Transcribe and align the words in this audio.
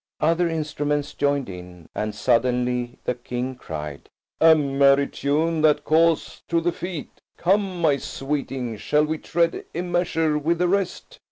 Other 0.19 0.49
instruments 0.49 1.13
joined 1.13 1.47
in, 1.47 1.87
and 1.93 2.15
suddenly 2.15 2.97
the 3.03 3.13
King 3.13 3.53
cried, 3.53 4.09
"A 4.39 4.55
merry 4.55 5.05
tune 5.07 5.61
that 5.61 5.83
calls 5.83 6.41
to 6.47 6.59
the 6.59 6.71
feet. 6.71 7.21
Come, 7.37 7.79
my 7.81 7.97
sweeting, 7.97 8.77
shall 8.77 9.05
we 9.05 9.19
tread 9.19 9.63
a 9.75 9.81
measure 9.83 10.39
with 10.39 10.57
the 10.57 10.67
rest?" 10.67 11.19